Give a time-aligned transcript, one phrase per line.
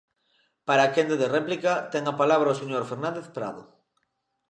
[0.67, 3.63] Para a quenda de réplica, ten a palabra o señor Fernández Prado.